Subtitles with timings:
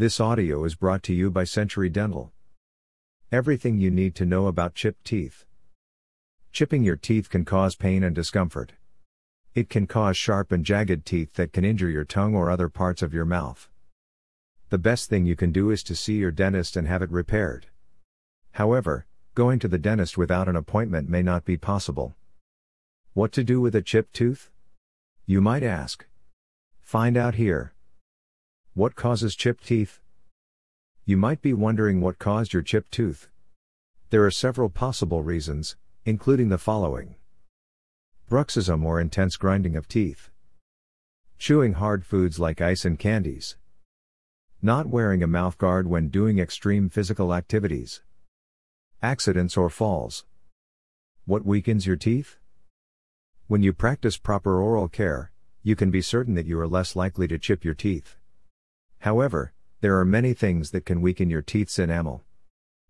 [0.00, 2.32] This audio is brought to you by Century Dental.
[3.30, 5.44] Everything you need to know about chipped teeth.
[6.52, 8.72] Chipping your teeth can cause pain and discomfort.
[9.54, 13.02] It can cause sharp and jagged teeth that can injure your tongue or other parts
[13.02, 13.68] of your mouth.
[14.70, 17.66] The best thing you can do is to see your dentist and have it repaired.
[18.52, 19.04] However,
[19.34, 22.14] going to the dentist without an appointment may not be possible.
[23.12, 24.50] What to do with a chipped tooth?
[25.26, 26.06] You might ask.
[26.80, 27.74] Find out here.
[28.74, 29.98] What causes chipped teeth?
[31.04, 33.28] You might be wondering what caused your chipped tooth.
[34.10, 35.74] There are several possible reasons,
[36.04, 37.16] including the following
[38.28, 40.30] bruxism or intense grinding of teeth,
[41.36, 43.56] chewing hard foods like ice and candies,
[44.62, 48.02] not wearing a mouthguard when doing extreme physical activities,
[49.02, 50.24] accidents or falls.
[51.24, 52.36] What weakens your teeth?
[53.48, 55.32] When you practice proper oral care,
[55.64, 58.16] you can be certain that you are less likely to chip your teeth.
[59.00, 62.22] However, there are many things that can weaken your teeth's enamel.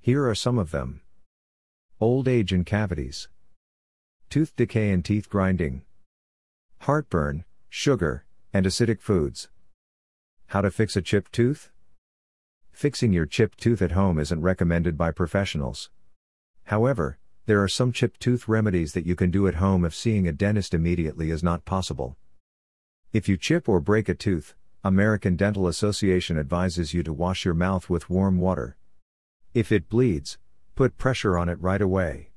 [0.00, 1.02] Here are some of them
[2.00, 3.28] old age and cavities,
[4.28, 5.82] tooth decay and teeth grinding,
[6.80, 9.48] heartburn, sugar, and acidic foods.
[10.46, 11.70] How to fix a chipped tooth?
[12.72, 15.90] Fixing your chipped tooth at home isn't recommended by professionals.
[16.64, 20.26] However, there are some chipped tooth remedies that you can do at home if seeing
[20.26, 22.16] a dentist immediately is not possible.
[23.12, 27.54] If you chip or break a tooth, American Dental Association advises you to wash your
[27.54, 28.76] mouth with warm water.
[29.54, 30.38] If it bleeds,
[30.74, 32.30] put pressure on it right away.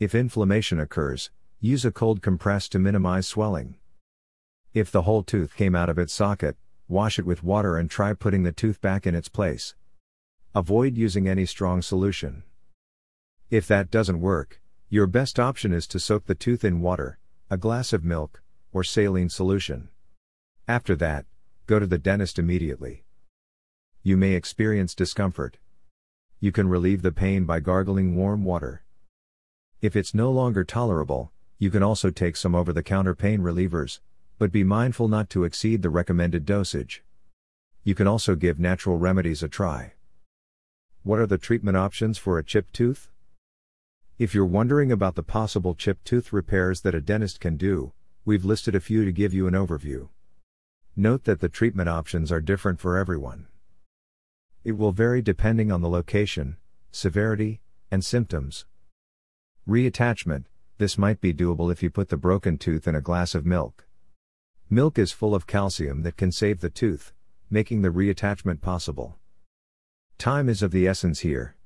[0.00, 3.76] If inflammation occurs, use a cold compress to minimize swelling.
[4.72, 6.56] If the whole tooth came out of its socket,
[6.88, 9.74] wash it with water and try putting the tooth back in its place.
[10.54, 12.42] Avoid using any strong solution.
[13.50, 17.18] If that doesn't work, your best option is to soak the tooth in water,
[17.50, 19.90] a glass of milk, or saline solution.
[20.66, 21.26] After that,
[21.66, 23.02] go to the dentist immediately.
[24.04, 25.58] You may experience discomfort.
[26.38, 28.84] You can relieve the pain by gargling warm water.
[29.82, 33.98] If it's no longer tolerable, you can also take some over the counter pain relievers,
[34.38, 37.02] but be mindful not to exceed the recommended dosage.
[37.82, 39.94] You can also give natural remedies a try.
[41.02, 43.10] What are the treatment options for a chipped tooth?
[44.18, 47.92] If you're wondering about the possible chipped tooth repairs that a dentist can do,
[48.24, 50.08] we've listed a few to give you an overview.
[50.96, 53.46] Note that the treatment options are different for everyone.
[54.64, 56.56] It will vary depending on the location,
[56.90, 58.64] severity, and symptoms.
[59.68, 60.46] Reattachment
[60.78, 63.86] this might be doable if you put the broken tooth in a glass of milk.
[64.68, 67.14] Milk is full of calcium that can save the tooth,
[67.48, 69.16] making the reattachment possible.
[70.18, 71.56] Time is of the essence here.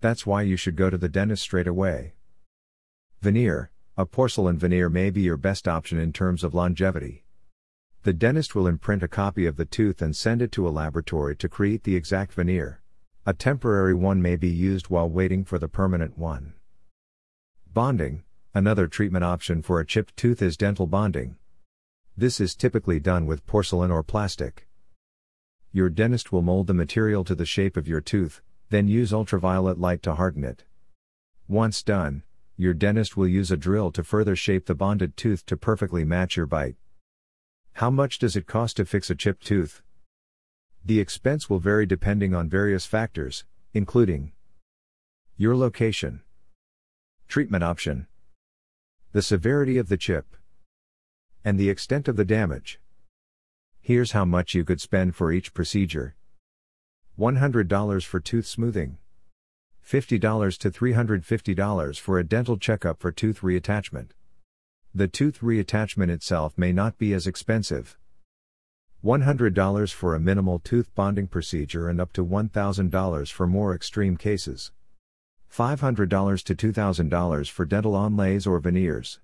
[0.00, 2.14] That's why you should go to the dentist straight away.
[3.20, 7.24] Veneer, a porcelain veneer may be your best option in terms of longevity.
[8.02, 11.36] The dentist will imprint a copy of the tooth and send it to a laboratory
[11.36, 12.80] to create the exact veneer.
[13.26, 16.54] A temporary one may be used while waiting for the permanent one.
[17.70, 18.24] Bonding,
[18.54, 21.36] another treatment option for a chipped tooth is dental bonding.
[22.16, 24.66] This is typically done with porcelain or plastic.
[25.70, 28.40] Your dentist will mold the material to the shape of your tooth,
[28.70, 30.64] then use ultraviolet light to harden it.
[31.48, 32.22] Once done,
[32.56, 36.36] your dentist will use a drill to further shape the bonded tooth to perfectly match
[36.36, 36.76] your bite.
[37.74, 39.82] How much does it cost to fix a chipped tooth?
[40.84, 44.32] The expense will vary depending on various factors, including
[45.36, 46.22] your location,
[47.28, 48.06] treatment option,
[49.12, 50.36] the severity of the chip,
[51.44, 52.80] and the extent of the damage.
[53.80, 56.14] Here's how much you could spend for each procedure
[57.18, 58.98] $100 for tooth smoothing,
[59.84, 64.10] $50 to $350 for a dental checkup for tooth reattachment.
[64.92, 67.96] The tooth reattachment itself may not be as expensive.
[69.04, 74.72] $100 for a minimal tooth bonding procedure and up to $1,000 for more extreme cases.
[75.50, 79.20] $500 to $2,000 for dental onlays or veneers.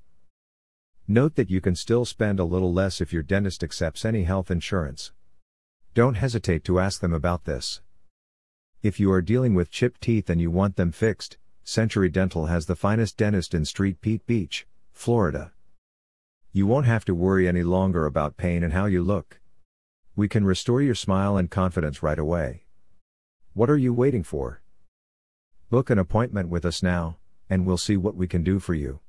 [1.09, 4.53] Note that you can still spend a little less if your dentist accepts any health
[4.53, 5.10] insurance.
[5.94, 7.81] Don't hesitate to ask them about this.
[8.83, 12.66] If you are dealing with chipped teeth and you want them fixed, Century Dental has
[12.66, 15.53] the finest dentist in Street Pete Beach, Florida.
[16.56, 19.41] You won't have to worry any longer about pain and how you look.
[20.16, 22.64] We can restore your smile and confidence right away.
[23.53, 24.62] What are you waiting for?
[25.68, 27.18] Book an appointment with us now,
[27.50, 29.00] and we'll see what we can do for you.